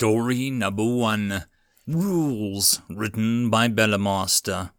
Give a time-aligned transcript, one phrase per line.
[0.00, 1.44] Story number one
[1.86, 4.70] Rules, written by Bellamaster.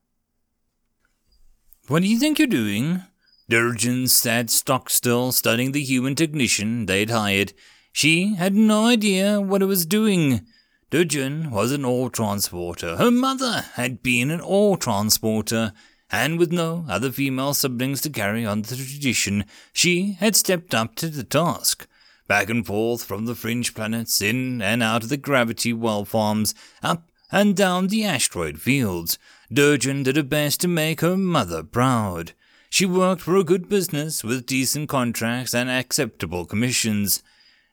[1.87, 3.03] What do you think you're doing?
[3.47, 7.53] Durgin sat stock still, studying the human technician they'd hired.
[7.93, 10.41] She had no idea what it was doing.
[10.89, 12.95] Durgin was an ore transporter.
[12.95, 15.73] Her mother had been an ore transporter,
[16.09, 20.95] and with no other female siblings to carry on the tradition, she had stepped up
[20.95, 21.85] to the task
[22.31, 26.55] back and forth from the fringe planets, in and out of the gravity well farms,
[26.81, 29.19] up and down the asteroid fields.
[29.51, 32.31] Durgin did her best to make her mother proud.
[32.69, 37.21] She worked for a good business with decent contracts and acceptable commissions.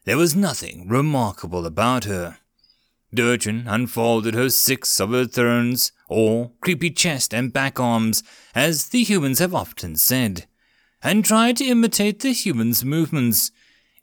[0.06, 2.38] There was nothing remarkable about her.
[3.14, 8.24] Durgin unfolded her six of her thorns, or creepy chest and back arms,
[8.56, 10.46] as the humans have often said,
[11.00, 13.52] and tried to imitate the humans' movements.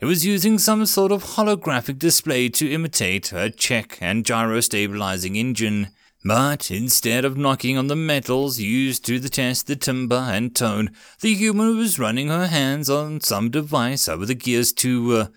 [0.02, 5.38] It was using some sort of holographic display to imitate a check and gyro stabilizing
[5.38, 5.88] engine.
[6.26, 10.90] But instead of knocking on the metals used to test the timbre and tone,
[11.22, 15.28] the human was running her hands on some device over the gears to uh,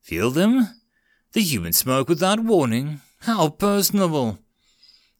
[0.00, 0.68] feel them.
[1.32, 3.02] The human spoke without warning.
[3.20, 4.38] How personable.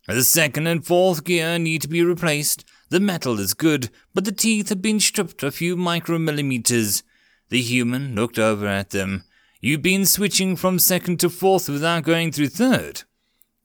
[0.08, 2.64] The second and fourth gear need to be replaced.
[2.88, 7.04] The metal is good, but the teeth have been stripped a few micromillimeters.
[7.52, 9.24] The human looked over at them.
[9.60, 13.02] You've been switching from second to fourth without going through third.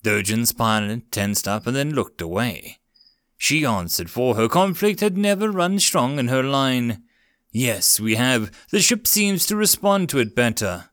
[0.04, 2.80] Durgin's pilot tensed up and then looked away.
[3.38, 7.04] She answered, for her conflict had never run strong in her line.
[7.54, 8.52] Yes, we have.
[8.72, 10.90] The ship seems to respond to it better.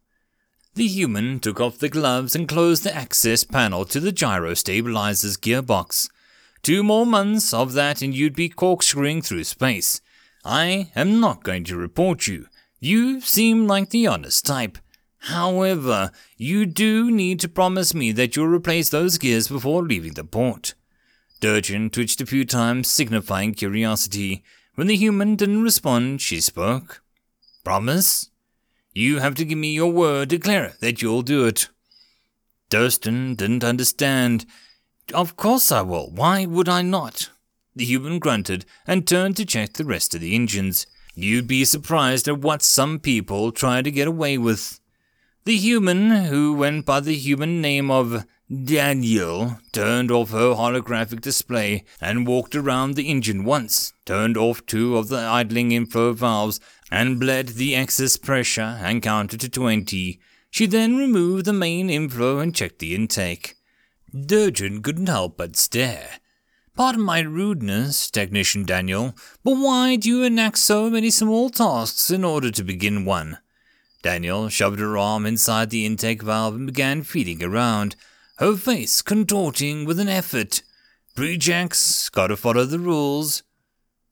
[0.76, 5.36] The human took off the gloves and closed the access panel to the gyro stabilizer's
[5.36, 6.08] gearbox.
[6.62, 10.00] Two more months of that and you'd be corkscrewing through space.
[10.44, 12.46] I am not going to report you.
[12.84, 14.76] You seem like the honest type.
[15.16, 20.22] However, you do need to promise me that you'll replace those gears before leaving the
[20.22, 20.74] port.
[21.40, 24.44] Durgin twitched a few times, signifying curiosity.
[24.74, 27.02] When the human didn't respond, she spoke.
[27.64, 28.28] Promise?
[28.92, 31.70] You have to give me your word, declare that you'll do it.
[32.68, 34.44] Durston didn't understand.
[35.14, 36.10] Of course I will.
[36.10, 37.30] Why would I not?
[37.74, 40.86] The human grunted and turned to check the rest of the engines.
[41.14, 44.80] You'd be surprised at what some people try to get away with.
[45.44, 51.84] The human, who went by the human name of Danielle, turned off her holographic display
[52.00, 56.60] and walked around the engine once, turned off two of the idling inflow valves,
[56.90, 60.18] and bled the excess pressure and counted to 20.
[60.50, 63.54] She then removed the main inflow and checked the intake.
[64.14, 66.20] Durgin couldn't help but stare.
[66.76, 69.14] Pardon my rudeness, Technician Danielle,
[69.44, 73.38] but why do you enact so many small tasks in order to begin one?
[74.02, 77.94] Danielle shoved her arm inside the intake valve and began feeling around,
[78.38, 80.62] her face contorting with an effort.
[81.14, 83.44] Pre-Jacks, gotta follow the rules.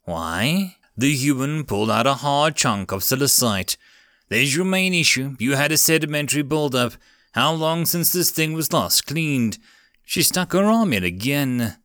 [0.05, 0.77] Why?
[0.97, 3.77] The human pulled out a hard chunk of silicite.
[4.29, 5.35] There's your main issue.
[5.41, 6.93] You had a sedimentary buildup.
[7.33, 9.59] How long since this thing was last cleaned?
[10.05, 11.77] She stuck her arm in again.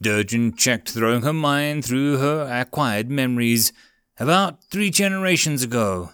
[0.00, 3.72] Durgin checked, throwing her mind through her acquired memories.
[4.18, 6.10] About three generations ago.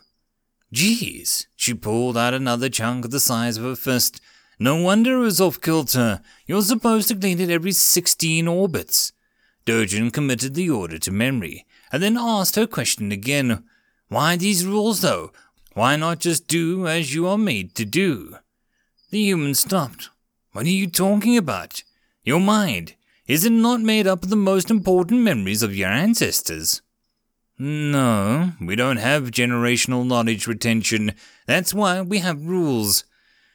[0.72, 4.20] Geez, she pulled out another chunk the size of her fist.
[4.58, 6.20] No wonder it was off kilter.
[6.46, 9.12] You're supposed to clean it every 16 orbits.
[9.64, 13.64] Durgin committed the order to memory, and then asked her question again.
[14.08, 15.32] Why these rules, though?
[15.74, 18.36] Why not just do as you are made to do?
[19.10, 20.10] The human stopped.
[20.52, 21.82] What are you talking about?
[22.24, 22.94] Your mind.
[23.26, 26.82] Is it not made up of the most important memories of your ancestors?
[27.58, 31.12] No, we don't have generational knowledge retention.
[31.46, 33.04] That's why we have rules.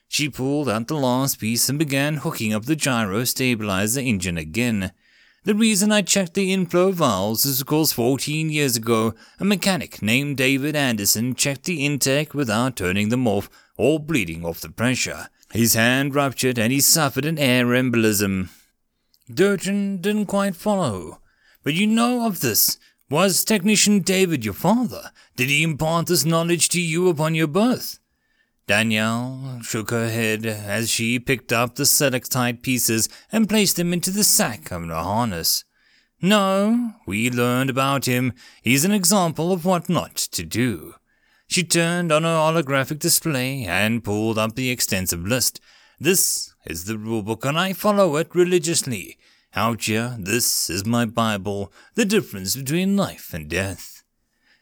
[0.07, 4.91] She pulled out the last piece and began hooking up the gyro stabilizer engine again.
[5.44, 10.38] The reason I checked the inflow valves is because 14 years ago, a mechanic named
[10.38, 15.28] David Anderson checked the intake without turning them off or bleeding off the pressure.
[15.53, 18.50] His hand ruptured and he suffered an air embolism.
[19.31, 21.21] Durgin didn't quite follow.
[21.63, 22.77] But you know of this.
[23.09, 25.11] Was Technician David your father?
[25.35, 27.99] Did he impart this knowledge to you upon your birth?
[28.67, 34.11] Danielle shook her head as she picked up the silicite pieces and placed them into
[34.11, 35.63] the sack of her harness.
[36.21, 38.33] No, we learned about him.
[38.61, 40.93] He's an example of what not to do.
[41.47, 45.59] She turned on her holographic display and pulled up the extensive list.
[45.99, 49.17] This is the rulebook and I follow it religiously.
[49.56, 54.04] Out here, this is my Bible, the difference between life and death.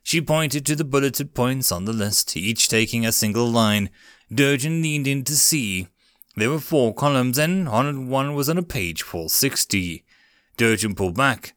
[0.01, 3.89] She pointed to the bulleted points on the list, each taking a single line.
[4.33, 5.89] Durgin leaned in to see.
[6.37, 10.05] There were four columns, and on one was on a page 460.
[10.55, 11.53] Durgin pulled back.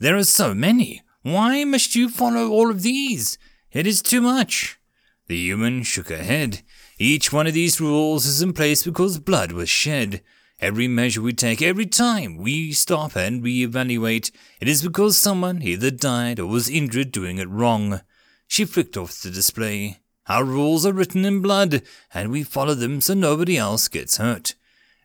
[0.00, 1.02] There are so many.
[1.22, 3.38] Why must you follow all of these?
[3.70, 4.80] It is too much.
[5.28, 6.62] The human shook her head.
[6.98, 10.22] Each one of these rules is in place because blood was shed.
[10.62, 14.30] Every measure we take, every time we stop and re-evaluate,
[14.60, 18.00] it is because someone either died or was injured doing it wrong.
[18.46, 19.98] She flicked off the display.
[20.28, 21.82] Our rules are written in blood,
[22.14, 24.54] and we follow them so nobody else gets hurt.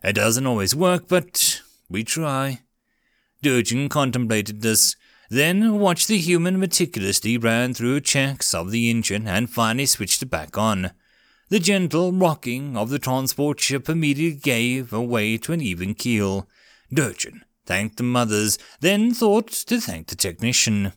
[0.04, 2.59] It doesn't always work, but we try.
[3.42, 4.95] Durgin contemplated this,
[5.31, 10.30] then watched the human meticulously ran through checks of the engine and finally switched it
[10.30, 10.92] back on.
[11.50, 16.48] The gentle rocking of the transport ship immediately gave way to an even keel.
[16.94, 20.94] Durgin thanked the mothers, then thought to thank the technician.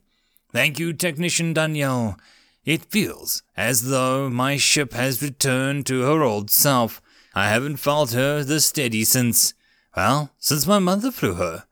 [0.53, 2.19] Thank you, Technician Danielle.
[2.65, 7.01] It feels as though my ship has returned to her old self.
[7.35, 9.55] I haven't felt her this steady since,
[9.97, 11.65] well, since my mother flew her.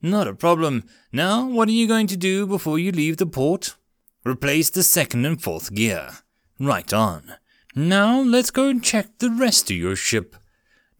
[0.00, 0.84] Not a problem.
[1.12, 3.74] Now, what are you going to do before you leave the port?
[4.24, 6.10] Replace the second and fourth gear.
[6.58, 7.34] Right on.
[7.74, 10.36] Now let's go and check the rest of your ship.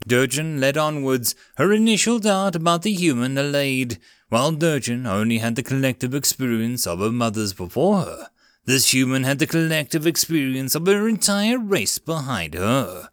[0.06, 3.98] Durgin led onwards, her initial doubt about the human allayed,
[4.28, 8.28] while Durgin only had the collective experience of her mothers before her.
[8.64, 13.10] This human had the collective experience of her entire race behind her.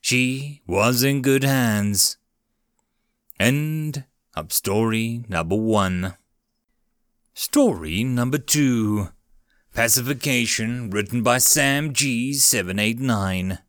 [0.00, 2.16] She was in good hands.
[3.38, 4.04] End
[4.34, 6.14] of story number one.
[7.34, 9.08] Story number two.
[9.80, 13.60] Pacification, written by Sam G789.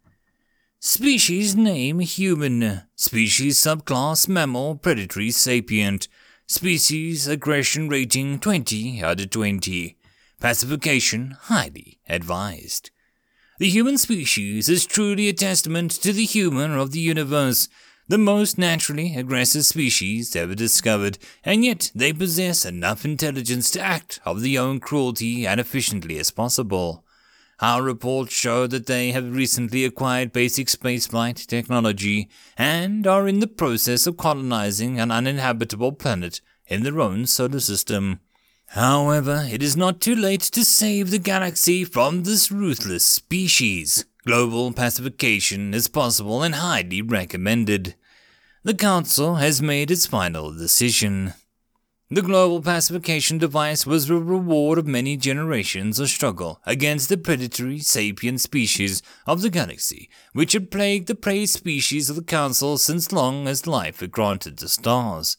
[0.78, 2.82] Species name human.
[2.98, 6.10] Species subclass mammal predatory sapient.
[6.48, 9.98] Species aggression rating 20 out of 20.
[10.42, 12.92] Pacification highly advised.
[13.60, 17.70] The human species is truly a testament to the humor of the universe
[18.12, 24.20] the most naturally aggressive species ever discovered, and yet they possess enough intelligence to act
[24.26, 27.06] of their own cruelty as efficiently as possible.
[27.62, 32.28] Our reports show that they have recently acquired basic spaceflight technology
[32.58, 38.20] and are in the process of colonizing an uninhabitable planet in their own solar system.
[38.72, 44.04] However, it is not too late to save the galaxy from this ruthless species.
[44.26, 47.96] Global pacification is possible and highly recommended.
[48.64, 51.34] The Council has made its final decision.
[52.12, 57.80] The global pacification device was the reward of many generations of struggle against the predatory
[57.80, 63.12] sapient species of the galaxy, which had plagued the prey species of the Council since
[63.12, 65.38] long as life had granted the stars.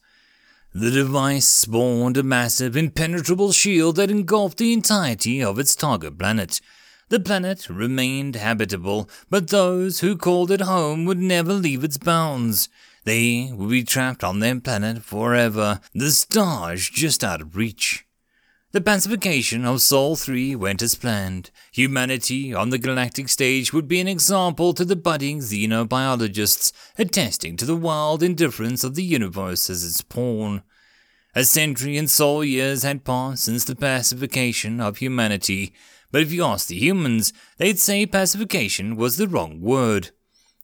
[0.74, 6.60] The device spawned a massive, impenetrable shield that engulfed the entirety of its target planet.
[7.08, 12.68] The planet remained habitable, but those who called it home would never leave its bounds.
[13.04, 18.06] They would be trapped on their planet forever, the stars just out of reach.
[18.72, 21.50] The pacification of Sol 3 went as planned.
[21.72, 27.66] Humanity on the galactic stage would be an example to the budding xenobiologists, attesting to
[27.66, 30.62] the wild indifference of the universe as its pawn.
[31.34, 35.74] A century and Sol years had passed since the pacification of humanity,
[36.10, 40.12] but if you asked the humans, they'd say pacification was the wrong word.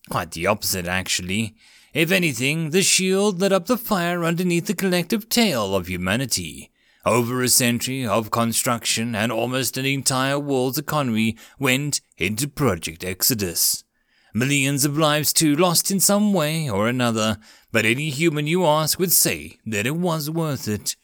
[0.09, 1.57] Quite the opposite, actually.
[1.99, 6.71] If anything, the shield lit up the fire underneath the collective tail of humanity.
[7.05, 13.83] Over a century of construction and almost an entire world's economy went into Project Exodus.
[14.33, 17.39] Millions of lives too lost in some way or another,
[17.73, 20.95] but any human you ask would say that it was worth it.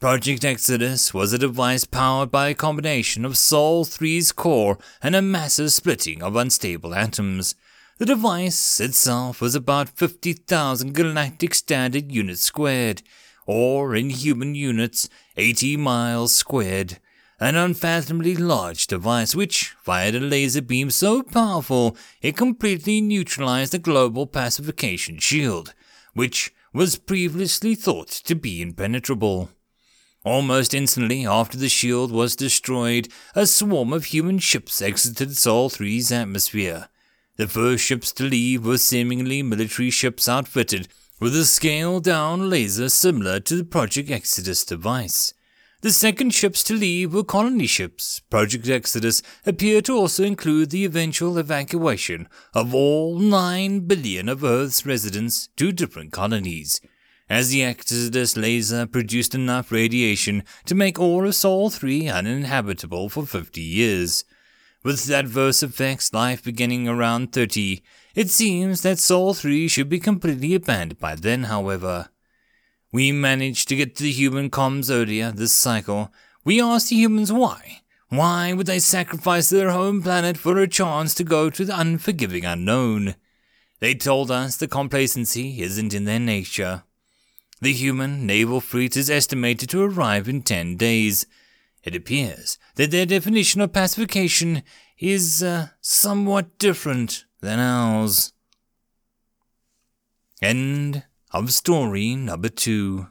[0.00, 5.22] Project Exodus was a device powered by a combination of Sol 3's core and a
[5.22, 7.54] massive splitting of unstable atoms.
[7.98, 13.02] The device itself was about 50,000 galactic standard units squared,
[13.46, 16.98] or in human units, 80 miles squared.
[17.40, 23.78] An unfathomably large device which fired a laser beam so powerful it completely neutralized the
[23.78, 25.72] global pacification shield,
[26.12, 29.48] which was previously thought to be impenetrable.
[30.22, 36.12] Almost instantly after the shield was destroyed, a swarm of human ships exited Sol 3's
[36.12, 36.90] atmosphere.
[37.36, 40.88] The first ships to leave were seemingly military ships outfitted
[41.20, 45.34] with a scaled down laser similar to the Project Exodus device.
[45.82, 48.20] The second ships to leave were colony ships.
[48.30, 54.86] Project Exodus appeared to also include the eventual evacuation of all 9 billion of Earth's
[54.86, 56.80] residents to different colonies,
[57.28, 63.26] as the Exodus laser produced enough radiation to make all of Sol 3 uninhabitable for
[63.26, 64.24] 50 years
[64.86, 67.82] with adverse effects life beginning around 30,
[68.14, 72.10] It seems that Sol 3 should be completely abandoned by then, however.
[72.92, 76.12] We managed to get to the human comms earlier this cycle.
[76.44, 77.80] We asked the humans why.
[78.10, 82.44] Why would they sacrifice their home planet for a chance to go to the unforgiving
[82.44, 83.16] unknown?
[83.80, 86.84] They told us the complacency isn't in their nature.
[87.60, 91.26] The human naval fleet is estimated to arrive in 10 days.
[91.86, 94.64] It appears that their definition of pacification
[94.98, 98.32] is uh, somewhat different than ours.
[100.42, 103.06] End of story number two.